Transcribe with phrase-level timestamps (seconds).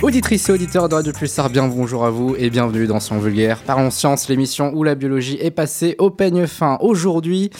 [0.00, 3.62] Auditrices et auditeurs de Radio Pulsar, bien bonjour à vous et bienvenue dans Son Vulgaire.
[3.64, 6.78] Parlons Science, l'émission où la biologie est passée au peigne fin.
[6.80, 7.50] Aujourd'hui,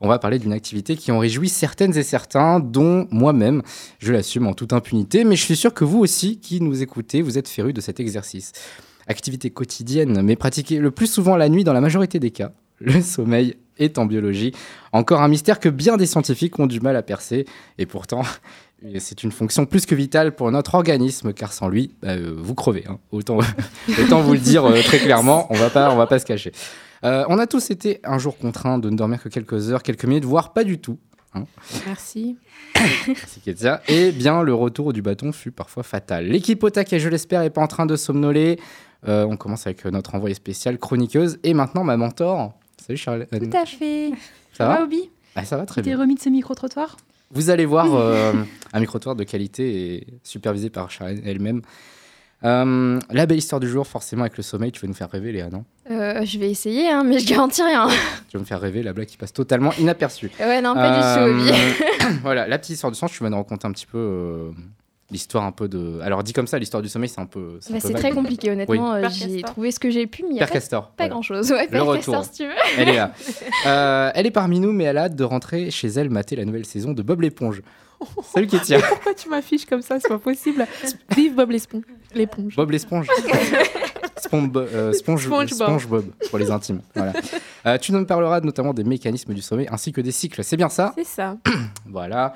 [0.00, 3.62] on va parler d'une activité qui en réjouit certaines et certains, dont moi-même,
[4.00, 7.22] je l'assume en toute impunité, mais je suis sûr que vous aussi, qui nous écoutez,
[7.22, 8.50] vous êtes férus de cet exercice.
[9.06, 12.50] Activité quotidienne, mais pratiquée le plus souvent la nuit dans la majorité des cas.
[12.80, 14.52] Le sommeil est en biologie
[14.92, 17.46] encore un mystère que bien des scientifiques ont du mal à percer,
[17.78, 18.22] et pourtant,
[18.98, 22.54] c'est une fonction plus que vitale pour notre organisme, car sans lui, bah, euh, vous
[22.54, 22.84] crevez.
[22.88, 22.98] hein.
[23.12, 23.38] Autant,
[24.02, 26.52] autant vous le dire euh, très clairement, on va pas, on va pas se cacher.
[27.04, 30.04] Euh, on a tous été un jour contraints de ne dormir que quelques heures, quelques
[30.04, 30.98] minutes, voire pas du tout.
[31.86, 32.36] Merci.
[33.26, 33.82] C'est Ketia.
[33.88, 36.26] Et bien, le retour du bâton fut parfois fatal.
[36.28, 38.60] L'équipe au taquet, je l'espère, est pas en train de somnoler.
[39.06, 42.54] On commence avec notre envoyé spécial, chroniqueuse, et maintenant ma mentor.
[42.86, 43.28] Salut Charlotte.
[43.30, 44.12] Tout à fait.
[44.52, 44.82] Ça va?
[44.84, 45.10] Obi?
[45.34, 45.98] Ah, Ça va très T'es bien.
[45.98, 46.96] remis de ce micro-trottoir?
[47.34, 48.32] Vous allez voir euh,
[48.72, 51.62] un micro-trottoir de qualité et supervisé par Charlène elle-même.
[52.44, 55.32] Euh, la belle histoire du jour, forcément avec le sommeil, tu vas nous faire rêver,
[55.32, 55.64] Léa, non?
[55.90, 57.88] Euh, je vais essayer, hein, mais je garantis rien.
[58.28, 60.30] Tu vas me faire rêver, la blague qui passe totalement inaperçue.
[60.40, 63.66] Ouais, non, pas du tout, voilà, la petite histoire du sang, tu vas nous raconter
[63.66, 64.50] un petit peu
[65.10, 66.00] l'histoire un peu de.
[66.02, 67.58] Alors dit comme ça, l'histoire du sommeil, c'est un peu.
[67.70, 67.96] Bah, c'est vague.
[67.96, 68.94] très compliqué, honnêtement.
[68.94, 70.82] euh, J'ai trouvé ce que j'ai pu, mais il n'y a Père pas, Castor.
[70.88, 71.10] pas voilà.
[71.10, 71.50] grand-chose.
[71.52, 72.14] Ouais, Père retour.
[72.14, 72.54] Castor, si tu veux.
[72.78, 73.12] Elle est là.
[73.66, 76.44] Euh, elle est parmi nous, mais elle a hâte de rentrer chez elle mater la
[76.44, 77.62] nouvelle saison de Bob l'éponge.
[78.34, 78.78] Salut Kétia.
[78.88, 79.98] Pourquoi tu m'affiches comme ça?
[80.00, 80.66] C'est pas possible.
[81.16, 81.82] Vive Bob l'éponge.
[82.56, 83.06] Bob l'éponge.
[84.18, 85.48] Sponge, euh, sponge, SpongeBob.
[85.68, 86.80] SpongeBob pour les intimes.
[86.94, 87.12] Voilà.
[87.66, 90.42] Euh, tu nous parleras notamment des mécanismes du sommeil ainsi que des cycles.
[90.44, 90.92] C'est bien ça?
[90.96, 91.36] C'est ça.
[91.86, 92.34] Voilà.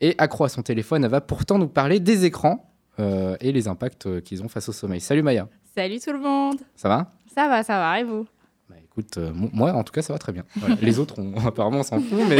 [0.00, 3.68] Et accro à son téléphone, elle va pourtant nous parler des écrans euh, et les
[3.68, 5.00] impacts euh, qu'ils ont face au sommeil.
[5.00, 5.48] Salut Maya.
[5.74, 6.56] Salut tout le monde.
[6.74, 7.12] Ça va?
[7.34, 8.26] Ça va, ça va, et vous?
[8.68, 10.44] Bah écoute, euh, mo- moi en tout cas ça va très bien.
[10.56, 10.76] Voilà.
[10.82, 12.38] Les autres, on, apparemment on s'en fout, mais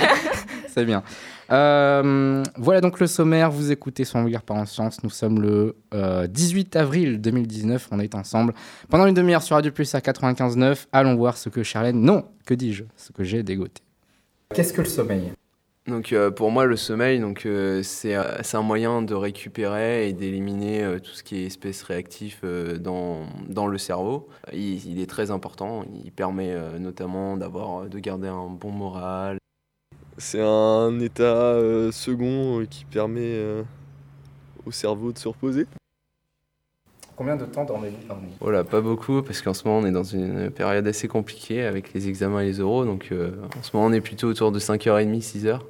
[0.68, 1.02] c'est bien.
[1.50, 5.02] Euh, voilà donc le sommaire, vous écoutez son regard par en science.
[5.02, 8.54] Nous sommes le euh, 18 avril 2019, on est ensemble
[8.90, 10.86] pendant une demi-heure sur Radio Plus à 95.9.
[10.92, 13.82] Allons voir ce que Charlène, non, que dis-je, ce que j'ai dégoté.
[14.54, 15.32] Qu'est-ce que le sommeil?
[15.88, 20.08] Donc euh, pour moi, le sommeil, donc euh, c'est euh, c'est un moyen de récupérer
[20.08, 24.28] et d'éliminer euh, tout ce qui est espèces réactifs euh, dans, dans le cerveau.
[24.52, 25.86] Il, il est très important.
[26.04, 29.38] Il permet euh, notamment d'avoir de garder un bon moral.
[30.18, 33.62] C'est un état euh, second euh, qui permet euh,
[34.66, 35.66] au cerveau de se reposer.
[37.16, 38.28] Combien de temps dormez-vous par nuit?
[38.40, 41.94] Voilà, pas beaucoup parce qu'en ce moment on est dans une période assez compliquée avec
[41.94, 42.84] les examens et les oraux.
[42.84, 45.60] Donc euh, en ce moment on est plutôt autour de 5h30, 6h.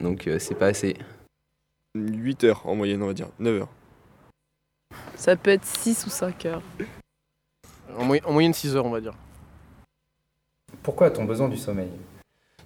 [0.00, 0.96] Donc euh, c'est pas assez.
[1.94, 3.28] 8 heures en moyenne, on va dire.
[3.38, 3.68] 9 heures.
[5.16, 6.62] Ça peut être 6 ou 5 heures.
[7.96, 9.14] En, moy- en moyenne 6 heures, on va dire.
[10.82, 11.88] Pourquoi a-t-on besoin du sommeil?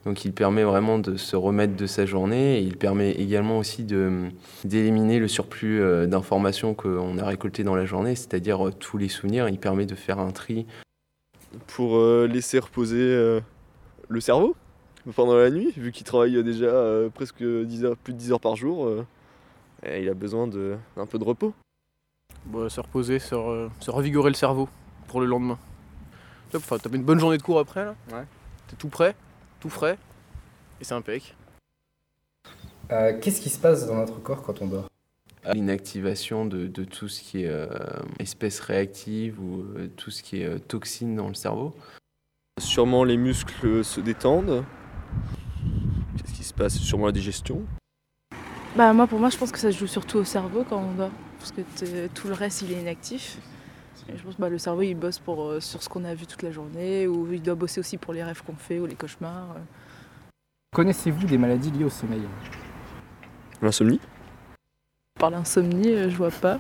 [0.04, 3.84] Donc il permet vraiment de se remettre de sa journée et il permet également aussi
[3.84, 4.28] de
[4.64, 9.08] d'éliminer le surplus euh, d'informations qu'on a récoltées dans la journée, c'est-à-dire euh, tous les
[9.08, 9.48] souvenirs.
[9.48, 10.66] Il permet de faire un tri.
[11.68, 13.40] Pour laisser reposer
[14.08, 14.56] le cerveau?
[15.14, 18.32] Pendant la nuit, vu qu'il travaille euh, déjà euh, presque 10 heures, plus de 10
[18.32, 18.86] heures par jour.
[18.86, 19.04] euh,
[19.84, 21.52] et il a besoin de- d'un peu de repos.
[22.46, 24.68] Bon, se reposer, se, re- se revigorer le cerveau
[25.08, 25.58] pour le lendemain.
[26.54, 27.94] Enfin, t'as une bonne journée de cours après là?
[28.12, 28.24] Ouais.
[28.68, 29.16] T'es tout prêt,
[29.60, 29.98] tout frais,
[30.80, 31.34] et c'est impec.
[32.90, 34.88] Euh, Qu'est-ce qui se passe dans notre corps quand on dort?
[35.52, 37.66] L'inactivation de, de tout ce qui est euh,
[38.20, 41.74] espèces réactives ou euh, tout ce qui est euh, toxines dans le cerveau.
[42.60, 44.62] Sûrement les muscles se détendent.
[46.52, 47.62] Se passe Sûrement la digestion.
[48.76, 50.92] Bah moi pour moi je pense que ça se joue surtout au cerveau quand on
[50.94, 51.10] dort.
[51.38, 53.38] Parce que t'es- tout le reste il est inactif.
[54.08, 56.14] Et je pense que bah, le cerveau il bosse pour, euh, sur ce qu'on a
[56.14, 58.86] vu toute la journée, ou il doit bosser aussi pour les rêves qu'on fait ou
[58.86, 59.52] les cauchemars.
[59.56, 59.60] euh.
[60.74, 62.22] Connaissez-vous des maladies liées au sommeil?
[63.60, 64.00] L'insomnie.
[65.20, 66.58] Par l'insomnie, euh, je vois pas.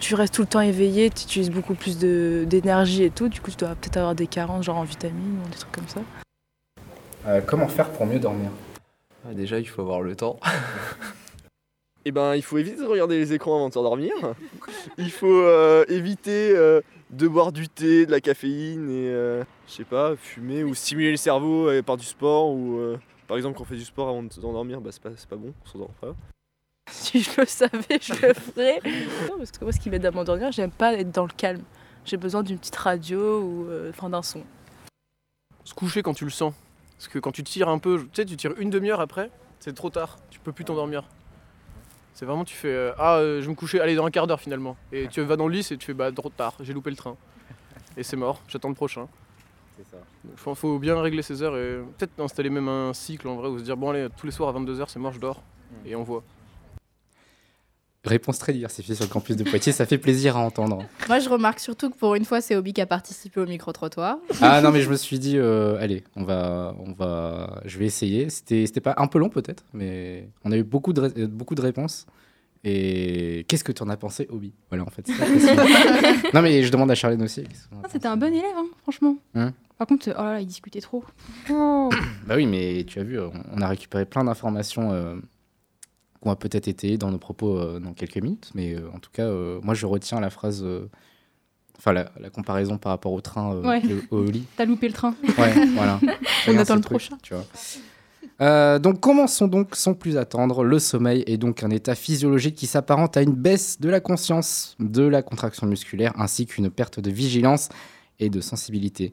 [0.00, 3.50] Tu restes tout le temps éveillé, tu utilises beaucoup plus d'énergie et tout, du coup
[3.50, 6.00] tu dois peut-être avoir des carences genre en vitamines ou des trucs comme ça.
[7.26, 8.50] Euh, Comment faire pour mieux dormir?
[9.32, 10.38] Déjà, il faut avoir le temps.
[12.04, 14.12] Eh ben, il faut éviter de regarder les écrans avant de s'endormir.
[14.98, 19.72] il faut euh, éviter euh, de boire du thé, de la caféine et, euh, je
[19.72, 23.62] sais pas, fumer ou stimuler le cerveau par du sport ou, euh, par exemple, quand
[23.62, 25.94] on fait du sport avant de s'endormir, bah, c'est pas, c'est pas bon, on s'endort
[26.00, 26.14] pas.
[26.90, 28.80] Si je le savais, je le ferais.
[29.28, 31.62] Non, parce que moi, ce qui m'aide à m'endormir, j'aime pas être dans le calme.
[32.04, 34.42] J'ai besoin d'une petite radio ou euh, enfin d'un son.
[35.64, 36.52] Se coucher quand tu le sens.
[36.98, 39.30] Parce que quand tu tires un peu, tu sais, tu tires une demi-heure après,
[39.60, 41.04] c'est trop tard, tu peux plus t'endormir.
[42.14, 44.26] C'est vraiment, tu fais euh, Ah, euh, je vais me coucher, allez, dans un quart
[44.26, 44.76] d'heure finalement.
[44.92, 46.96] Et tu vas dans le lit et tu fais Bah, trop tard, j'ai loupé le
[46.96, 47.16] train.
[47.96, 49.08] Et c'est mort, j'attends le prochain.
[49.76, 49.96] C'est ça.
[50.24, 53.48] Il faut, faut bien régler ses heures et peut-être installer même un cycle en vrai
[53.48, 55.42] où se dire Bon, allez, tous les soirs à 22h, c'est mort, je dors.
[55.84, 56.22] Et on voit.
[58.04, 60.84] Réponse très diversifiée sur le campus de Poitiers, ça fait plaisir à entendre.
[61.08, 64.18] Moi, je remarque surtout que pour une fois, c'est Obi qui a participé au micro-trottoir.
[64.42, 67.86] Ah non, mais je me suis dit, euh, allez, on va, on va, je vais
[67.86, 68.28] essayer.
[68.28, 71.54] C'était, c'était pas un peu long peut-être, mais on a eu beaucoup de, euh, beaucoup
[71.54, 72.06] de réponses.
[72.66, 74.52] Et qu'est-ce que tu en as pensé, Obi?
[74.70, 75.06] Voilà, en fait.
[75.06, 76.28] c'est la question.
[76.32, 77.44] non, mais je demande à Charlène aussi.
[77.72, 77.88] Ah.
[77.90, 79.16] C'était un bon élève, hein, franchement.
[79.34, 79.52] Hein?
[79.76, 81.04] Par contre, oh là là, il discutait trop.
[81.48, 85.16] Bah oui, mais tu as vu, on on a récupéré plein d'informations euh,
[86.24, 88.50] qu'on va peut-être étayer dans nos propos euh, dans quelques minutes.
[88.54, 90.64] Mais euh, en tout cas, euh, moi, je retiens la phrase,
[91.78, 93.80] enfin, la, la comparaison par rapport au train, euh, Ouais.
[93.80, 94.44] le- au lit.
[94.56, 95.14] T'as loupé le train.
[95.38, 96.00] Ouais, voilà.
[96.48, 97.16] On attend le prochain.
[97.22, 97.44] Tu vois.
[98.40, 100.64] Euh, donc commençons donc sans plus attendre.
[100.64, 104.74] Le sommeil est donc un état physiologique qui s'apparente à une baisse de la conscience,
[104.80, 107.68] de la contraction musculaire, ainsi qu'une perte de vigilance
[108.18, 109.12] et de sensibilité.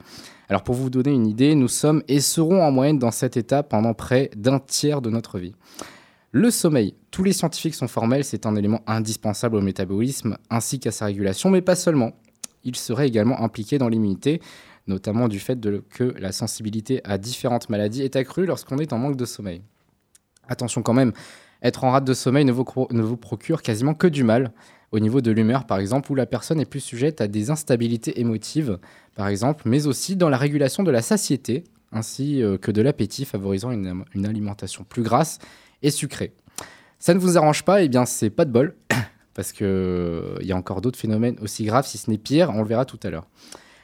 [0.49, 3.63] Alors pour vous donner une idée, nous sommes et serons en moyenne dans cet état
[3.63, 5.53] pendant près d'un tiers de notre vie.
[6.33, 10.91] Le sommeil, tous les scientifiques sont formels, c'est un élément indispensable au métabolisme ainsi qu'à
[10.91, 12.13] sa régulation, mais pas seulement.
[12.63, 14.41] Il serait également impliqué dans l'immunité,
[14.87, 19.17] notamment du fait que la sensibilité à différentes maladies est accrue lorsqu'on est en manque
[19.17, 19.61] de sommeil.
[20.47, 21.11] Attention quand même,
[21.63, 24.53] être en rate de sommeil ne vous, procure quasiment que du mal,
[24.93, 28.21] au niveau de l'humeur par exemple, où la personne est plus sujette à des instabilités
[28.21, 28.79] émotives
[29.15, 33.25] par exemple, mais aussi dans la régulation de la satiété, ainsi euh, que de l'appétit,
[33.25, 35.39] favorisant une alimentation plus grasse
[35.81, 36.33] et sucrée.
[36.99, 38.75] Ça ne vous arrange pas, et bien c'est pas de bol,
[39.33, 39.65] parce qu'il
[40.41, 42.99] y a encore d'autres phénomènes aussi graves, si ce n'est pire, on le verra tout
[43.03, 43.27] à l'heure.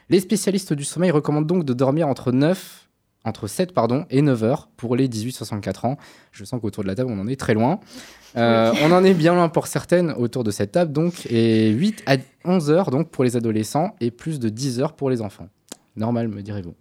[0.10, 2.88] Les spécialistes du sommeil recommandent donc de dormir entre 9,
[3.26, 5.98] entre 7 pardon, et 9 heures pour les 18-64 ans.
[6.32, 7.80] Je sens qu'autour de la table, on en est très loin.
[8.38, 12.04] Euh, On en est bien loin pour certaines autour de cette table, donc, et 8
[12.06, 15.50] à 11 heures donc pour les adolescents et plus de 10 heures pour les enfants.
[15.96, 16.76] Normal, me direz-vous.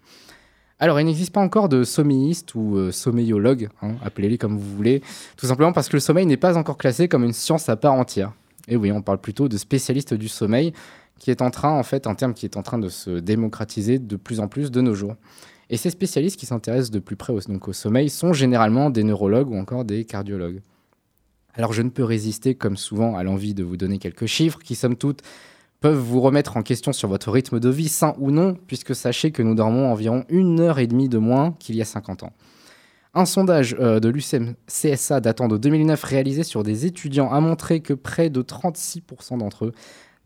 [0.78, 5.02] Alors, il n'existe pas encore de sommeilliste ou euh, sommeillologue, hein, appelez-les comme vous voulez,
[5.38, 7.94] tout simplement parce que le sommeil n'est pas encore classé comme une science à part
[7.94, 8.32] entière.
[8.68, 10.74] Et oui, on parle plutôt de spécialiste du sommeil,
[11.18, 13.98] qui est en train, en fait, un terme qui est en train de se démocratiser
[13.98, 15.16] de plus en plus de nos jours.
[15.70, 17.40] Et ces spécialistes qui s'intéressent de plus près au,
[17.72, 20.60] sommeil sont généralement des neurologues ou encore des cardiologues.
[21.54, 24.74] Alors je ne peux résister, comme souvent, à l'envie de vous donner quelques chiffres qui,
[24.74, 25.22] somme toute,
[25.80, 29.30] peuvent vous remettre en question sur votre rythme de vie, sain ou non, puisque sachez
[29.30, 32.32] que nous dormons environ une heure et demie de moins qu'il y a 50 ans.
[33.14, 37.80] Un sondage euh, de l'UCM CSA datant de 2009 réalisé sur des étudiants a montré
[37.80, 39.72] que près de 36% d'entre eux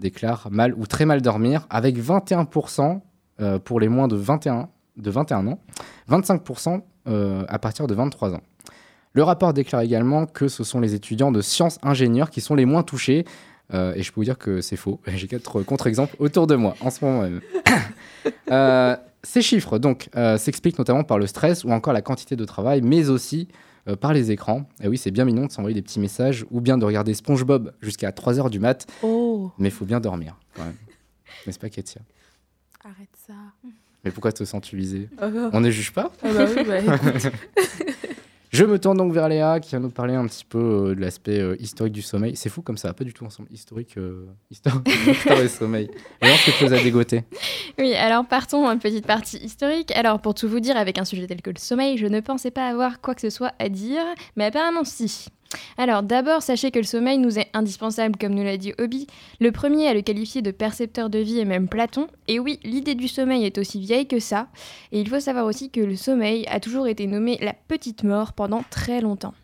[0.00, 3.00] déclarent mal ou très mal dormir, avec 21%
[3.40, 5.60] euh, pour les moins de 21, de 21 ans,
[6.10, 8.40] 25% euh, à partir de 23 ans.
[9.12, 12.64] Le rapport déclare également que ce sont les étudiants de sciences ingénieurs qui sont les
[12.64, 13.24] moins touchés.
[13.72, 15.00] Euh, et je peux vous dire que c'est faux.
[15.06, 17.40] J'ai quatre contre-exemples autour de moi en ce moment même.
[18.50, 22.44] Euh, ces chiffres donc euh, s'expliquent notamment par le stress ou encore la quantité de
[22.44, 23.48] travail, mais aussi
[23.88, 24.68] euh, par les écrans.
[24.82, 27.72] Et oui, c'est bien mignon de s'envoyer des petits messages ou bien de regarder SpongeBob
[27.80, 30.76] jusqu'à 3h du mat, Oh, mais il faut bien dormir quand même.
[31.46, 32.02] N'est-ce pas, Ketia
[32.84, 33.34] arrête ça.
[34.04, 36.10] Mais pourquoi te sens-tu visé Ah bah, On ne juge pas?
[36.22, 37.32] Ah bah oui, bah, écoute.
[38.50, 41.00] Je me tourne donc vers Léa qui va nous parler un petit peu euh, de
[41.00, 42.34] l'aspect euh, historique du sommeil.
[42.34, 43.48] C'est fou comme ça, pas du tout ensemble.
[43.52, 45.88] Historique, euh, histoire, histoire du sommeil.
[46.20, 47.22] Léa, ce que tu as
[47.78, 49.92] Oui, alors partons en petite partie historique.
[49.92, 52.50] Alors pour tout vous dire, avec un sujet tel que le sommeil, je ne pensais
[52.50, 54.02] pas avoir quoi que ce soit à dire,
[54.34, 55.28] mais apparemment si.
[55.78, 59.06] Alors d'abord, sachez que le sommeil nous est indispensable, comme nous l'a dit Obi.
[59.40, 62.08] Le premier à le qualifier de percepteur de vie est même Platon.
[62.28, 64.48] Et oui, l'idée du sommeil est aussi vieille que ça.
[64.92, 68.32] Et il faut savoir aussi que le sommeil a toujours été nommé la petite mort
[68.32, 69.34] pendant très longtemps.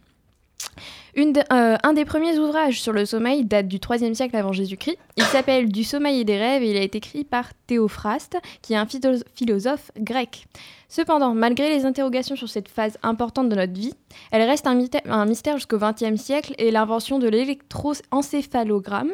[1.18, 4.98] Euh, un des premiers ouvrages sur le sommeil date du 3 siècle avant Jésus-Christ.
[5.16, 8.74] Il s'appelle Du sommeil et des rêves et il a été écrit par Théophraste, qui
[8.74, 10.44] est un philo- philosophe grec.
[10.88, 13.94] Cependant, malgré les interrogations sur cette phase importante de notre vie,
[14.30, 19.12] elle reste un, mystère- un mystère jusqu'au XXe siècle et l'invention de l'électroencéphalogramme.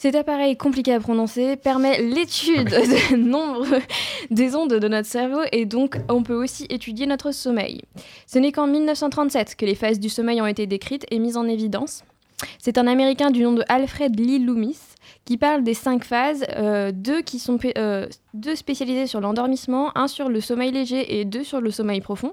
[0.00, 3.66] Cet appareil compliqué à prononcer permet l'étude de nombre
[4.30, 7.82] des ondes de notre cerveau et donc on peut aussi étudier notre sommeil.
[8.26, 11.46] Ce n'est qu'en 1937 que les phases du sommeil ont été décrites et mises en
[11.46, 12.02] évidence.
[12.58, 14.78] C'est un Américain du nom de Alfred Lee Loomis
[15.26, 20.08] qui parle des cinq phases, euh, deux qui sont euh, deux spécialisées sur l'endormissement, un
[20.08, 22.32] sur le sommeil léger et deux sur le sommeil profond.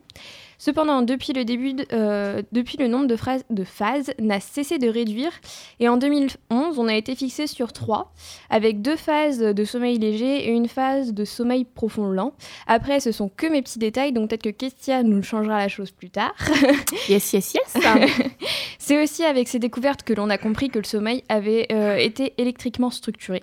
[0.60, 4.80] Cependant, depuis le début, de- euh, depuis le nombre de, phrases- de phases n'a cessé
[4.80, 5.32] de réduire
[5.80, 8.12] et en 2011, on a été fixé sur trois,
[8.50, 12.34] avec deux phases de sommeil léger et une phase de sommeil profond lent.
[12.66, 15.92] Après, ce sont que mes petits détails, donc peut-être que Kestia nous changera la chose
[15.92, 16.34] plus tard.
[17.10, 17.84] Yes, yes, yes.
[18.80, 22.34] C'est aussi avec ces découvertes que l'on a compris que le sommeil avait euh, été
[22.38, 23.42] électriquement structuré.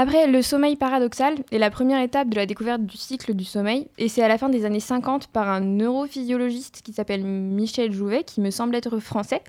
[0.00, 3.88] Après, le sommeil paradoxal est la première étape de la découverte du cycle du sommeil,
[3.98, 8.22] et c'est à la fin des années 50 par un neurophysiologiste qui s'appelle Michel Jouvet,
[8.22, 9.42] qui me semble être français,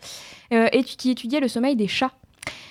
[0.52, 2.14] euh, et qui étudiait le sommeil des chats.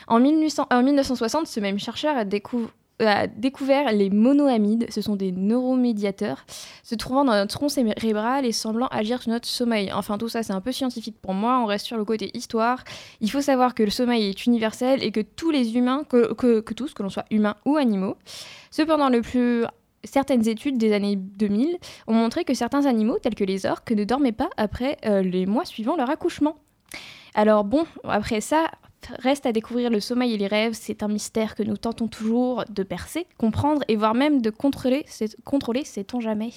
[0.08, 2.66] En, 1800 en 1960, ce même chercheur a, décou-
[3.00, 6.44] a découvert les monoamides, ce sont des neuromédiateurs,
[6.82, 9.92] se trouvant dans notre tronc cérébral et semblant agir sur notre sommeil.
[9.92, 12.82] Enfin, tout ça, c'est un peu scientifique pour moi, on reste sur le côté histoire.
[13.20, 16.32] Il faut savoir que le sommeil est universel et que tous les humains, que,
[16.72, 18.16] tous, que l'on soit humains ou animaux,
[18.70, 19.64] cependant, le plus
[20.04, 21.76] Certaines études des années 2000
[22.06, 25.44] ont montré que certains animaux, tels que les orques, ne dormaient pas après euh, les
[25.44, 26.56] mois suivant leur accouchement.
[27.34, 28.70] Alors bon, après ça,
[29.18, 30.74] reste à découvrir le sommeil et les rêves.
[30.74, 35.04] C'est un mystère que nous tentons toujours de percer, comprendre et voire même de contrôler,
[35.44, 36.52] contrôler sait-on jamais.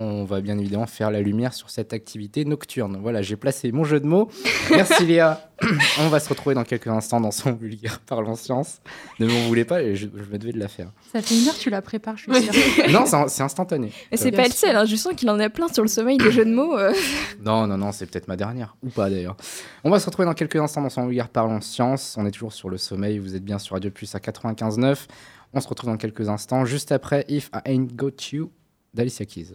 [0.00, 2.98] On va bien évidemment faire la lumière sur cette activité nocturne.
[3.02, 4.28] Voilà, j'ai placé mon jeu de mots.
[4.70, 5.50] Merci Léa.
[5.98, 8.80] On va se retrouver dans quelques instants dans son vulgaire parlant science.
[9.18, 10.92] Ne m'en voulez pas, je, je me devais de la faire.
[11.12, 12.84] Ça fait une heure que tu la prépares, je suis sûre.
[12.90, 13.90] Non, c'est instantané.
[14.12, 16.16] Mais c'est pas le seul, hein, je sens qu'il en a plein sur le sommeil
[16.16, 16.78] des jeux de mots.
[16.78, 16.92] euh.
[17.44, 18.76] Non, non, non, c'est peut-être ma dernière.
[18.84, 19.36] Ou pas d'ailleurs.
[19.82, 22.14] On va se retrouver dans quelques instants dans son vulgaire parlant science.
[22.16, 23.18] On est toujours sur le sommeil.
[23.18, 25.06] Vous êtes bien sur Radio Plus à 95.9.
[25.54, 28.52] On se retrouve dans quelques instants, juste après If I Ain't Got You
[28.94, 29.54] d'Alicia Keys.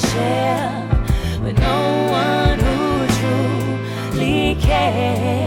[0.00, 0.88] share,
[1.42, 1.80] with no
[2.10, 5.39] one who truly cares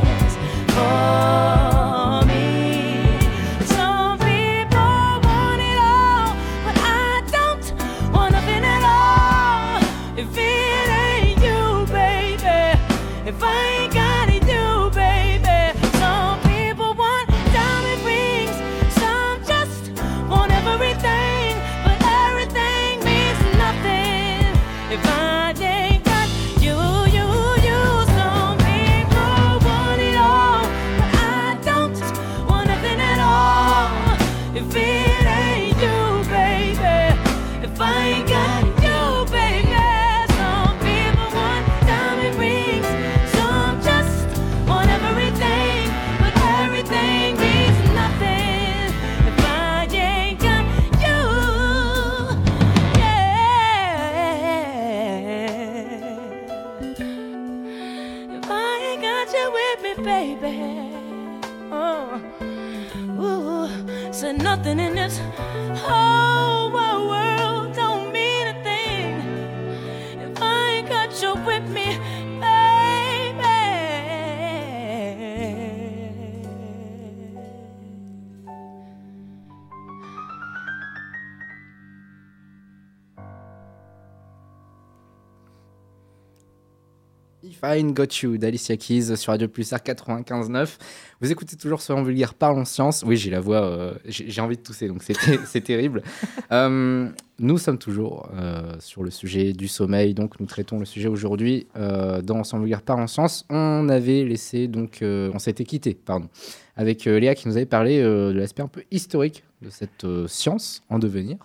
[87.64, 90.78] Ain't Got You d'Alicia Keys sur Radio Plus R 95.9.
[91.22, 93.04] Vous écoutez toujours Soyons Vulgaire, Parlons Science.
[93.08, 95.02] Oui, j'ai la voix, euh, j'ai envie de tousser, donc
[95.46, 96.04] c'est terrible.
[96.52, 101.08] Euh, nous sommes toujours euh, sur le sujet du sommeil, donc nous traitons le sujet
[101.08, 103.46] aujourd'hui dans Soyons Vulgaire, Parlons Science.
[103.50, 106.28] On avait laissé, donc, on s'était quitté, pardon,
[106.76, 111.00] avec Léa qui nous avait parlé de l'aspect un peu historique de cette science en
[111.00, 111.38] devenir.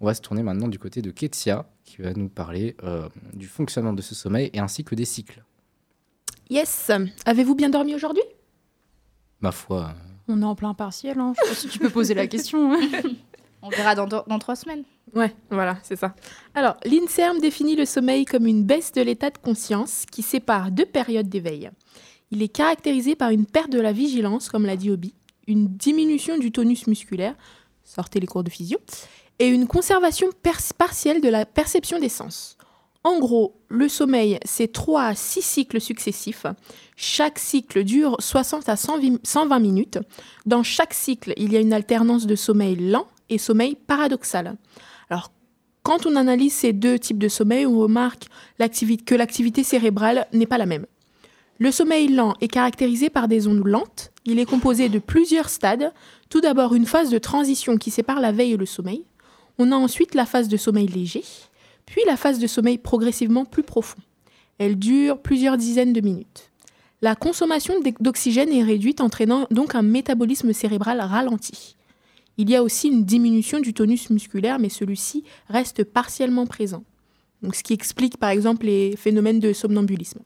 [0.00, 2.74] On va se tourner maintenant du côté de Ketia, qui va nous parler
[3.34, 5.42] du fonctionnement de ce sommeil et ainsi que des cycles.
[6.50, 6.90] Yes.
[7.24, 8.22] Avez-vous bien dormi aujourd'hui?
[9.40, 9.92] Ma foi,
[10.28, 11.32] On est en plein partiel, hein.
[11.36, 12.72] je sais pas si tu peux poser la question.
[12.74, 12.80] hein.
[13.62, 14.84] On verra dans, dans trois semaines.
[15.14, 16.14] Ouais, voilà, c'est ça.
[16.54, 20.84] Alors, l'INSERM définit le sommeil comme une baisse de l'état de conscience qui sépare deux
[20.86, 21.70] périodes d'éveil.
[22.30, 25.14] Il est caractérisé par une perte de la vigilance, comme l'a dit Obi,
[25.48, 27.34] une diminution du tonus musculaire,
[27.82, 28.78] sortez les cours de physio,
[29.40, 30.28] et une conservation
[30.76, 32.57] partielle de la perception des sens.
[33.04, 36.46] En gros, le sommeil, c'est 3 à 6 cycles successifs.
[36.96, 39.98] Chaque cycle dure 60 à 120 120 minutes.
[40.46, 44.56] Dans chaque cycle, il y a une alternance de sommeil lent et sommeil paradoxal.
[45.10, 45.30] Alors,
[45.84, 48.26] quand on analyse ces deux types de sommeil, on remarque
[48.58, 50.86] que l'activité cérébrale n'est pas la même.
[51.58, 54.12] Le sommeil lent est caractérisé par des ondes lentes.
[54.24, 55.92] Il est composé de plusieurs stades.
[56.28, 59.04] Tout d'abord, une phase de transition qui sépare la veille et le sommeil.
[59.58, 61.24] On a ensuite la phase de sommeil léger,
[61.88, 64.00] puis la phase de sommeil progressivement plus profond.
[64.58, 66.50] Elle dure plusieurs dizaines de minutes.
[67.00, 71.76] La consommation d'oxygène est réduite, entraînant donc un métabolisme cérébral ralenti.
[72.36, 76.84] Il y a aussi une diminution du tonus musculaire, mais celui-ci reste partiellement présent.
[77.42, 80.20] Donc, ce qui explique par exemple les phénomènes de somnambulisme.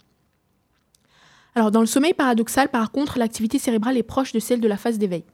[1.55, 4.79] Alors, dans le sommeil paradoxal, par contre, l'activité cérébrale est proche de celle de la
[4.79, 5.25] phase d'éveil.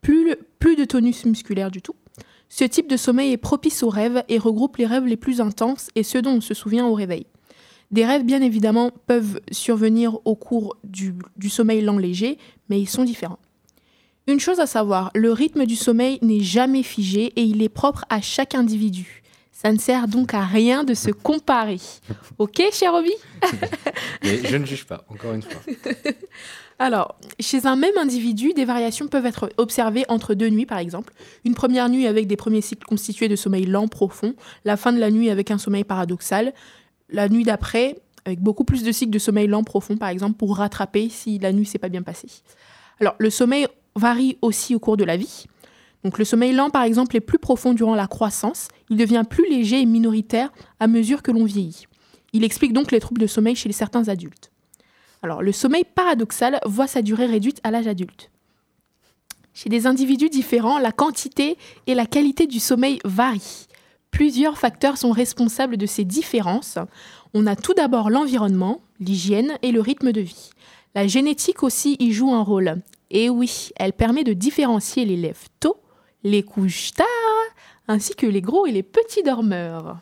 [0.00, 1.96] Plus, plus de tonus musculaire du tout.
[2.48, 5.88] Ce type de sommeil est propice aux rêves et regroupe les rêves les plus intenses
[5.94, 7.26] et ceux dont on se souvient au réveil.
[7.90, 12.38] Des rêves, bien évidemment, peuvent survenir au cours du, du sommeil lent léger,
[12.68, 13.38] mais ils sont différents.
[14.26, 18.04] Une chose à savoir, le rythme du sommeil n'est jamais figé et il est propre
[18.08, 19.22] à chaque individu.
[19.66, 21.80] Ça ne sert donc à rien de se comparer.
[22.38, 23.10] Ok, cher Obi
[24.22, 25.60] mais je ne juge pas, encore une fois.
[26.78, 31.12] Alors, chez un même individu, des variations peuvent être observées entre deux nuits, par exemple.
[31.44, 35.00] Une première nuit avec des premiers cycles constitués de sommeil lent profond, la fin de
[35.00, 36.52] la nuit avec un sommeil paradoxal,
[37.08, 40.58] la nuit d'après avec beaucoup plus de cycles de sommeil lent profond, par exemple, pour
[40.58, 42.28] rattraper si la nuit s'est pas bien passée.
[43.00, 45.46] Alors, le sommeil varie aussi au cours de la vie.
[46.04, 48.68] Le sommeil lent, par exemple, est plus profond durant la croissance.
[48.90, 51.86] Il devient plus léger et minoritaire à mesure que l'on vieillit.
[52.32, 54.50] Il explique donc les troubles de sommeil chez certains adultes.
[55.22, 58.30] Alors, le sommeil paradoxal voit sa durée réduite à l'âge adulte.
[59.54, 61.56] Chez des individus différents, la quantité
[61.86, 63.66] et la qualité du sommeil varient.
[64.10, 66.78] Plusieurs facteurs sont responsables de ces différences.
[67.34, 70.50] On a tout d'abord l'environnement, l'hygiène et le rythme de vie.
[70.94, 72.76] La génétique aussi y joue un rôle.
[73.10, 75.78] Et oui, elle permet de différencier les lèvres tôt,
[76.26, 77.06] les couches tard,
[77.86, 80.00] ainsi que les gros et les petits dormeurs.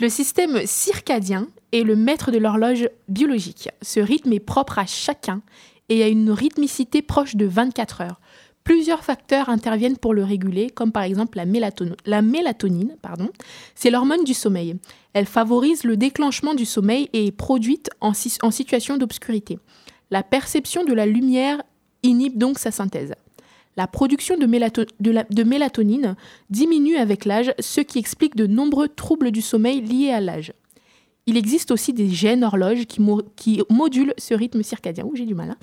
[0.00, 3.70] Le système circadien est le maître de l'horloge biologique.
[3.80, 5.40] Ce rythme est propre à chacun
[5.88, 8.20] et a une rythmicité proche de 24 heures.
[8.64, 12.96] Plusieurs facteurs interviennent pour le réguler, comme par exemple la, mélaton- la mélatonine.
[13.00, 13.30] pardon.
[13.74, 14.76] C'est l'hormone du sommeil.
[15.14, 19.58] Elle favorise le déclenchement du sommeil et est produite en situation d'obscurité.
[20.10, 21.62] La perception de la lumière
[22.02, 23.14] inhibe donc sa synthèse.
[23.76, 26.14] La production de, mélato- de la- de mélatonine
[26.50, 30.52] diminue avec l'âge, ce qui explique de nombreux troubles du sommeil liés à l'âge.
[31.26, 35.04] Il existe aussi des gènes horloges qui, mo- qui modulent ce rythme circadien.
[35.04, 35.50] Ouh, j'ai du mal.
[35.50, 35.56] hein.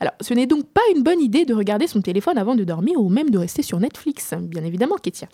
[0.00, 3.00] Alors, ce n'est donc pas une bonne idée de regarder son téléphone avant de dormir
[3.00, 5.28] ou même de rester sur Netflix, bien évidemment, Kétia.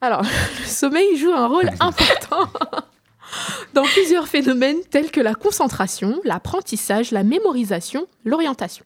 [0.00, 0.22] Alors,
[0.60, 2.48] le sommeil joue un rôle important
[3.74, 8.84] dans plusieurs phénomènes tels que la concentration, l'apprentissage, la mémorisation, l'orientation.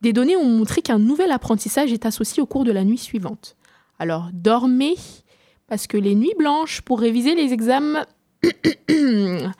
[0.00, 3.56] Des données ont montré qu'un nouvel apprentissage est associé au cours de la nuit suivante.
[3.98, 4.94] Alors, dormez,
[5.66, 8.06] parce que les nuits blanches pour réviser les examens.
[8.42, 9.50] le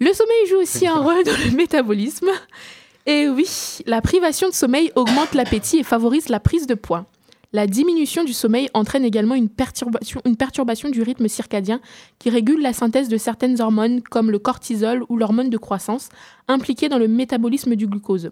[0.00, 2.30] sommeil joue aussi un rôle dans le métabolisme.
[3.04, 3.48] Et oui,
[3.84, 7.06] la privation de sommeil augmente l'appétit et favorise la prise de poids.
[7.52, 11.80] La diminution du sommeil entraîne également une perturbation, une perturbation du rythme circadien
[12.18, 16.08] qui régule la synthèse de certaines hormones comme le cortisol ou l'hormone de croissance
[16.48, 18.30] impliquée dans le métabolisme du glucose.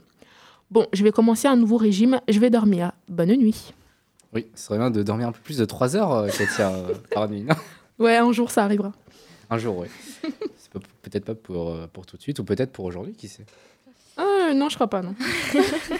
[0.70, 2.92] Bon, je vais commencer un nouveau régime, je vais dormir.
[3.09, 3.72] Bonne nuit.
[4.33, 6.94] Oui, ce serait bien de dormir un peu plus de 3 heures, euh, Katia, euh,
[7.12, 7.42] par nuit.
[7.44, 7.55] non?
[7.98, 8.92] Ouais, un jour ça arrivera.
[9.50, 9.88] un jour, oui.
[11.03, 13.46] Peut-être pas pour, euh, pour tout de suite, ou peut-être pour aujourd'hui, qui sait?
[14.16, 15.14] Ah, non, je crois pas, non.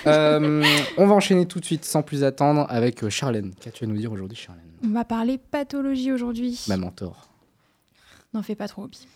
[0.07, 0.62] Euh,
[0.98, 3.55] on va enchaîner tout de suite, sans plus attendre, avec euh, Charlène.
[3.61, 4.64] Qu'as-tu à nous dire aujourd'hui, Charlène?
[4.85, 6.61] On va parler pathologie aujourd'hui.
[6.68, 7.29] Ma mentor.
[8.35, 9.07] N'en fais pas trop, Obi.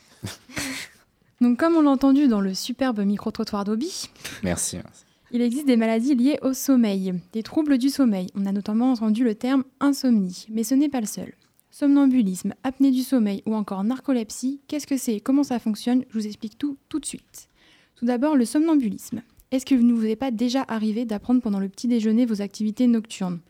[1.42, 4.08] Donc, comme on l'a entendu dans le superbe micro-trottoir d'Obi,
[4.42, 4.76] Merci.
[4.76, 5.04] merci.
[5.30, 8.28] Il existe des maladies liées au sommeil, des troubles du sommeil.
[8.34, 11.34] On a notamment entendu le terme insomnie, mais ce n'est pas le seul.
[11.70, 15.20] Somnambulisme, apnée du sommeil ou encore narcolepsie, qu'est-ce que c'est?
[15.20, 16.04] Comment ça fonctionne?
[16.08, 17.48] Je vous explique tout tout de suite.
[17.96, 19.22] Tout d'abord, le somnambulisme.
[19.50, 22.86] Est-ce que ne vous est pas déjà arrivé d'apprendre pendant le petit déjeuner vos activités
[22.86, 23.40] nocturnes?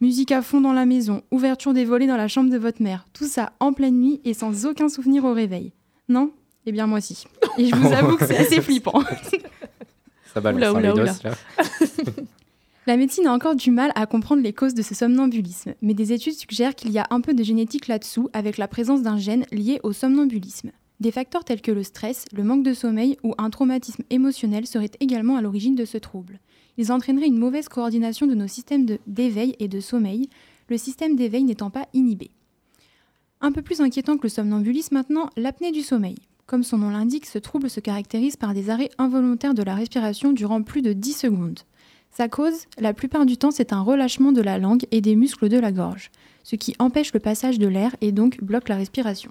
[0.00, 3.06] Musique à fond dans la maison, ouverture des volets dans la chambre de votre mère,
[3.12, 5.72] tout ça en pleine nuit et sans aucun souvenir au réveil.
[6.08, 6.30] Non?
[6.66, 7.24] Eh bien moi si.
[7.58, 9.02] Et je vous avoue que c'est assez flippant.
[10.38, 11.34] Ça balance Oula, les oula, doses, là.
[12.86, 16.14] La médecine a encore du mal à comprendre les causes de ce somnambulisme, mais des
[16.14, 19.44] études suggèrent qu'il y a un peu de génétique là-dessous avec la présence d'un gène
[19.52, 20.70] lié au somnambulisme.
[20.98, 24.90] Des facteurs tels que le stress, le manque de sommeil ou un traumatisme émotionnel seraient
[25.00, 26.40] également à l'origine de ce trouble.
[26.78, 30.30] Ils entraîneraient une mauvaise coordination de nos systèmes de- d'éveil et de sommeil,
[30.70, 32.30] le système d'éveil n'étant pas inhibé.
[33.42, 36.16] Un peu plus inquiétant que le somnambulisme maintenant, l'apnée du sommeil.
[36.48, 40.32] Comme son nom l'indique, ce trouble se caractérise par des arrêts involontaires de la respiration
[40.32, 41.58] durant plus de 10 secondes.
[42.10, 45.50] Sa cause, la plupart du temps, c'est un relâchement de la langue et des muscles
[45.50, 46.10] de la gorge,
[46.44, 49.30] ce qui empêche le passage de l'air et donc bloque la respiration.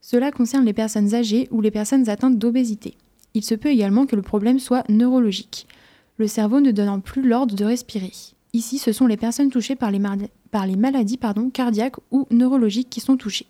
[0.00, 2.94] Cela concerne les personnes âgées ou les personnes atteintes d'obésité.
[3.34, 5.68] Il se peut également que le problème soit neurologique,
[6.16, 8.12] le cerveau ne donnant plus l'ordre de respirer.
[8.54, 11.20] Ici, ce sont les personnes touchées par les, maladies
[11.52, 13.46] cardiaques ou neurologiques qui sont touchées.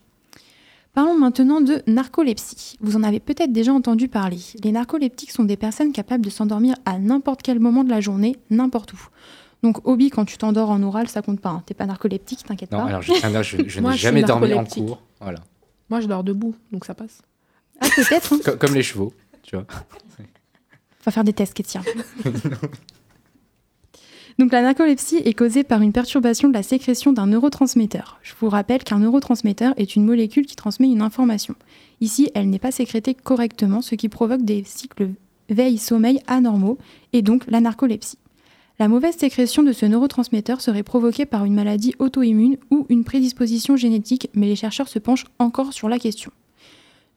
[0.92, 2.76] Parlons maintenant de narcolepsie.
[2.80, 4.38] Vous en avez peut-être déjà entendu parler.
[4.64, 8.36] Les narcoleptiques sont des personnes capables de s'endormir à n'importe quel moment de la journée,
[8.50, 9.00] n'importe où.
[9.62, 11.50] Donc, Obi, quand tu t'endors en oral, ça compte pas.
[11.50, 11.62] hein.
[11.66, 12.84] T'es pas narcoleptique, t'inquiète Non, pas.
[12.86, 13.12] alors je
[13.80, 15.00] Moi, n'ai jamais dormi en cours.
[15.20, 15.40] Voilà.
[15.90, 17.20] Moi, je dors debout, donc ça passe.
[17.80, 18.32] Ah, peut-être.
[18.32, 18.38] hein.
[18.44, 19.66] Co- Comme les chevaux, tu vois.
[20.18, 21.82] On va faire des tests, Kétia.
[24.40, 28.18] Donc la narcolepsie est causée par une perturbation de la sécrétion d'un neurotransmetteur.
[28.22, 31.54] Je vous rappelle qu'un neurotransmetteur est une molécule qui transmet une information.
[32.00, 35.10] Ici, elle n'est pas sécrétée correctement, ce qui provoque des cycles
[35.50, 36.78] veille-sommeil anormaux
[37.12, 38.16] et donc la narcolepsie.
[38.78, 43.76] La mauvaise sécrétion de ce neurotransmetteur serait provoquée par une maladie auto-immune ou une prédisposition
[43.76, 46.32] génétique, mais les chercheurs se penchent encore sur la question.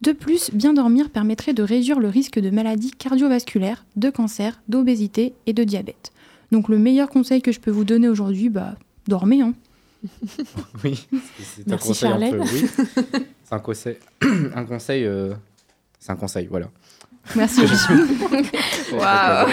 [0.01, 5.31] De plus, bien dormir permettrait de réduire le risque de maladies cardiovasculaires, de cancer, d'obésité
[5.45, 6.12] et de diabète.
[6.53, 8.75] Donc le meilleur conseil que je peux vous donner aujourd'hui, bah,
[9.07, 9.41] dormez.
[9.41, 9.53] Hein.
[10.83, 11.07] Oui,
[11.39, 12.19] c'est un Merci, conseil un peu.
[12.19, 12.41] Charlène.
[12.53, 12.69] Oui.
[13.43, 13.97] C'est un conseil.
[14.55, 15.03] un conseil.
[15.05, 15.33] euh,
[15.99, 16.69] C'est un conseil, voilà.
[17.35, 17.61] Merci.
[18.93, 19.47] Waouh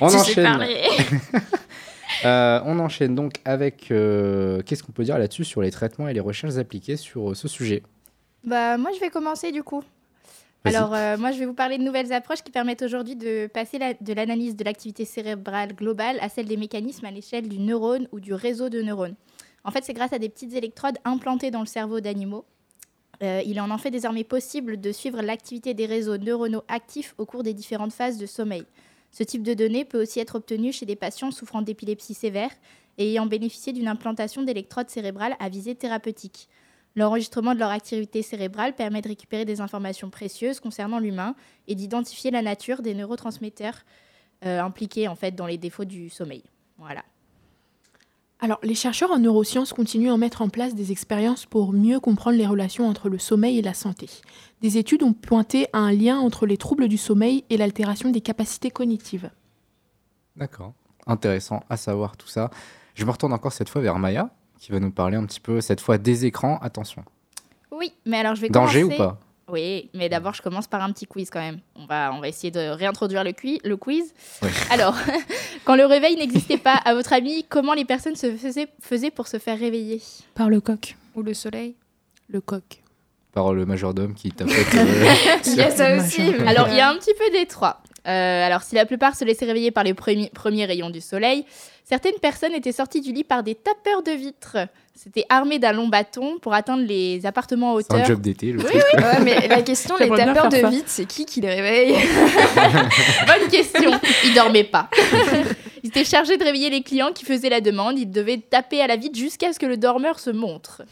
[0.00, 0.60] On Tu enchaîne.
[2.24, 3.90] Euh, on enchaîne donc avec.
[3.90, 7.34] euh, Qu'est-ce qu'on peut dire là-dessus sur les traitements et les recherches appliquées sur euh,
[7.34, 7.82] ce sujet?
[8.44, 9.82] Bah, moi, je vais commencer du coup.
[10.66, 13.78] Alors, euh, moi, je vais vous parler de nouvelles approches qui permettent aujourd'hui de passer
[13.78, 18.20] de l'analyse de l'activité cérébrale globale à celle des mécanismes à l'échelle du neurone ou
[18.20, 19.14] du réseau de neurones.
[19.64, 22.46] En fait, c'est grâce à des petites électrodes implantées dans le cerveau d'animaux.
[23.22, 27.26] Euh, il est en effet désormais possible de suivre l'activité des réseaux neuronaux actifs au
[27.26, 28.64] cours des différentes phases de sommeil.
[29.12, 32.50] Ce type de données peut aussi être obtenu chez des patients souffrant d'épilepsie sévère
[32.96, 36.48] et ayant bénéficié d'une implantation d'électrodes cérébrales à visée thérapeutique.
[36.96, 41.34] L'enregistrement de leur activité cérébrale permet de récupérer des informations précieuses concernant l'humain
[41.66, 43.84] et d'identifier la nature des neurotransmetteurs
[44.44, 46.44] euh, impliqués en fait dans les défauts du sommeil.
[46.78, 47.02] Voilà.
[48.40, 52.36] Alors, les chercheurs en neurosciences continuent à mettre en place des expériences pour mieux comprendre
[52.36, 54.08] les relations entre le sommeil et la santé.
[54.60, 58.20] Des études ont pointé à un lien entre les troubles du sommeil et l'altération des
[58.20, 59.30] capacités cognitives.
[60.36, 60.74] D'accord.
[61.06, 62.50] Intéressant à savoir tout ça.
[62.94, 64.30] Je me retourne encore cette fois vers Maya,
[64.64, 66.58] qui va nous parler un petit peu, cette fois, des écrans.
[66.62, 67.04] Attention.
[67.70, 68.94] Oui, mais alors je vais Danger commencer...
[69.00, 69.20] ou pas?
[69.46, 71.58] Oui, mais d'abord je commence par un petit quiz quand même.
[71.76, 74.14] On va, on va essayer de réintroduire le, cui- le quiz.
[74.42, 74.48] Oui.
[74.70, 74.96] Alors,
[75.66, 79.26] quand le réveil n'existait pas, à votre avis, comment les personnes se faisaient, faisaient pour
[79.28, 80.00] se faire réveiller?
[80.34, 80.96] Par le coq.
[81.14, 81.74] Ou le soleil?
[82.30, 82.62] Le coq.
[83.34, 84.54] Par le majordome qui tapote.
[84.76, 86.22] euh, Il y a ça aussi.
[86.22, 87.82] mais- Alors, il y a un petit peu des trois.
[88.06, 91.44] Euh, alors, si la plupart se laissaient réveiller par les premiers, premiers rayons du soleil,
[91.84, 94.56] certaines personnes étaient sorties du lit par des tapeurs de vitres.
[94.96, 98.06] C'était armé d'un long bâton pour atteindre les appartements en C'est un hauteur.
[98.06, 98.82] job d'été, le Oui, truc.
[98.94, 101.94] Ouais, mais la question, les tapeurs de vide, c'est qui qui les réveille?
[103.26, 103.90] Bonne question.
[104.24, 104.88] Ils dormaient pas.
[105.82, 107.98] Ils étaient chargés de réveiller les clients qui faisaient la demande.
[107.98, 110.82] Ils devaient taper à la vitre jusqu'à ce que le dormeur se montre.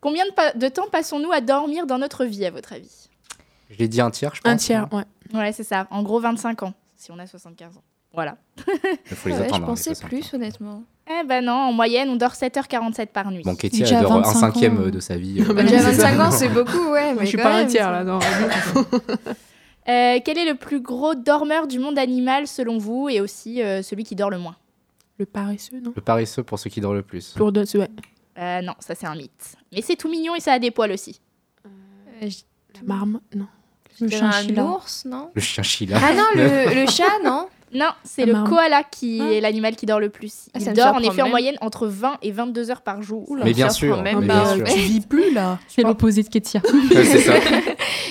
[0.00, 3.08] Combien de, pa- de temps passons-nous à dormir dans notre vie, à votre avis?
[3.70, 4.52] Je l'ai dit un tiers, je pense.
[4.52, 5.04] Un tiers, ouais.
[5.32, 5.86] Ouais, c'est ça.
[5.90, 7.82] En gros, 25 ans, si on a 75 ans.
[8.14, 8.36] Voilà.
[9.10, 9.64] Il faut les Ouais, Je attendre.
[9.64, 10.08] hein, pensais les 60.
[10.08, 10.82] plus, honnêtement.
[11.10, 13.42] Eh ben non, en moyenne, on dort 7h47 par nuit.
[13.44, 14.88] Bon, Katie, elle dort un 25 cinquième ans.
[14.88, 15.40] de sa vie.
[15.46, 16.12] euh, Bah, Déjà c'est ça.
[16.12, 17.12] 25 ans, c'est beaucoup, ouais.
[17.14, 18.18] Mais je suis quand pas un même, tiers, là, non.
[19.86, 23.82] Euh, quel est le plus gros dormeur du monde animal, selon vous, et aussi euh,
[23.82, 24.56] celui qui dort le moins?
[25.18, 25.92] Le paresseux, non?
[25.94, 27.34] Le paresseux pour ceux qui dorment le plus.
[27.36, 27.66] Pour de...
[27.76, 27.90] ouais.
[28.38, 29.56] Euh, Non, ça c'est un mythe.
[29.74, 31.20] Mais c'est tout mignon et ça a des poils aussi.
[32.22, 32.28] Euh,
[32.82, 33.46] marme, non.
[34.00, 34.64] Le un chinchilla.
[34.64, 35.30] ours, non?
[35.34, 35.98] Le chien chila.
[36.02, 37.46] Ah non, le, le chat, non?
[37.74, 38.48] Non, c'est Ah, le marrant.
[38.48, 39.32] koala qui Ah.
[39.32, 40.46] est l'animal qui dort le plus.
[40.54, 43.36] Ah, Il dort en effet en moyenne entre 20 et 22 heures par jour.
[43.44, 44.64] Mais bien sûr, même mais bien sûr.
[44.64, 45.58] tu vis plus là.
[45.68, 46.60] C'est l'opposé de Ketia.
[46.94, 47.34] Ouais, c'est ça.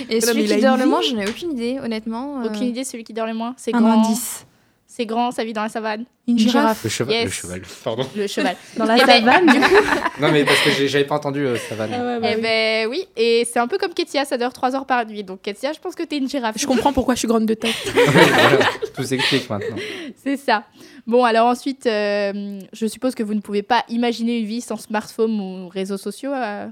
[0.09, 2.41] Et celui qui dort le moins, j'en ai aucune idée, honnêtement.
[2.41, 2.47] euh.
[2.47, 3.53] Aucune idée, celui qui dort le moins.
[3.57, 4.45] C'est Un indice.
[4.95, 6.05] C'est grand, ça vit dans la savane.
[6.27, 6.83] Une girafe.
[6.83, 7.15] Le cheval.
[7.15, 7.23] Yes.
[7.25, 7.61] Le cheval.
[7.83, 8.05] Pardon.
[8.15, 8.55] Le cheval.
[8.77, 9.47] Dans la ben, savane.
[9.47, 9.83] du coup,
[10.21, 12.21] Non, mais parce que j'avais pas entendu euh, savane.
[12.23, 15.23] eh ben oui, et c'est un peu comme Ketia, ça dort 3 heures par nuit.
[15.23, 16.59] Donc Ketia, je pense que t'es une girafe.
[16.59, 17.73] Je comprends pourquoi je suis grande de tête.
[17.95, 19.77] Voilà, Tout s'explique maintenant.
[20.23, 20.63] C'est ça.
[21.07, 24.77] Bon, alors ensuite, euh, je suppose que vous ne pouvez pas imaginer une vie sans
[24.77, 26.31] smartphone ou réseaux sociaux.
[26.33, 26.67] euh,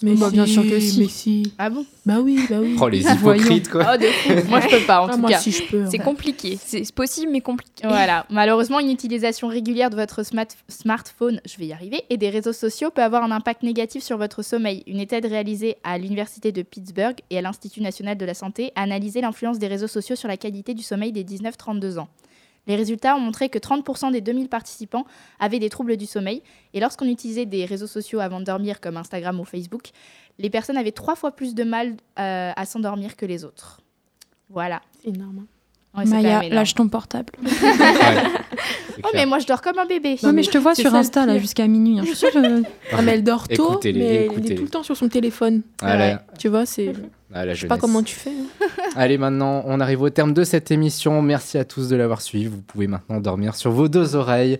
[0.00, 0.14] Mais.
[0.14, 1.00] Bah, bien sûr que si.
[1.00, 1.52] Mais si.
[1.58, 1.84] Ah bon?
[2.06, 2.76] Bah oui, bah oui.
[2.80, 3.34] Oh, les Voyons.
[3.42, 3.92] hypocrites, quoi.
[3.92, 4.32] Oh, de fou.
[4.48, 5.38] Moi, je peux pas, en Ah, tout moi cas.
[5.38, 5.84] si je peux.
[5.90, 6.04] C'est ouais.
[6.04, 6.58] compliqué.
[6.64, 7.86] C'est possible, mais compliqué.
[7.86, 8.24] Voilà.
[8.30, 12.52] Malheureusement, une utilisation régulière de votre smart- smartphone, je vais y arriver, et des réseaux
[12.54, 14.82] sociaux peut avoir un impact négatif sur votre sommeil.
[14.86, 18.82] Une étude réalisée à l'Université de Pittsburgh et à l'Institut national de la santé a
[18.82, 22.08] analysé l'influence des réseaux sociaux sur la qualité du sommeil des 19-32 ans.
[22.66, 25.04] Les résultats ont montré que 30% des 2000 participants
[25.40, 26.42] avaient des troubles du sommeil,
[26.74, 29.90] et lorsqu'on utilisait des réseaux sociaux avant de dormir, comme Instagram ou Facebook,
[30.38, 33.80] les personnes avaient trois fois plus de mal euh, à s'endormir que les autres.
[34.48, 34.80] Voilà.
[35.02, 35.40] C'est énorme.
[35.40, 35.46] hein.
[35.98, 36.54] Ouais, c'est quand Maya, énorme.
[36.54, 37.32] lâche ton portable.
[37.42, 39.04] Ouais.
[39.04, 40.16] Oh, mais moi, je dors comme un bébé.
[40.22, 41.98] Non, mais je te vois sur Insta là jusqu'à minuit.
[41.98, 42.02] hein.
[42.04, 44.82] Je suis sûre que- Ah, mais elle dort tôt, mais elle est tout le temps
[44.82, 45.62] sur son téléphone.
[45.80, 46.92] Ah, Tu vois, c'est.
[47.32, 48.30] ah, la Je sais pas comment tu fais.
[48.30, 48.66] hein.
[48.96, 51.22] Allez, maintenant, on arrive au terme de cette émission.
[51.22, 52.46] Merci à tous de l'avoir suivi.
[52.46, 54.58] Vous pouvez maintenant dormir sur vos deux oreilles.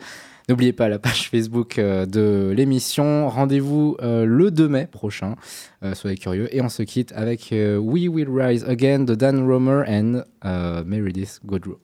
[0.49, 3.29] N'oubliez pas la page Facebook euh, de l'émission.
[3.29, 5.37] Rendez-vous euh, le 2 mai prochain.
[5.85, 6.55] Euh, soyez curieux.
[6.55, 10.23] Et on se quitte avec We Will Rise Again de Dan Romer and
[10.85, 11.79] Meredith Godreau.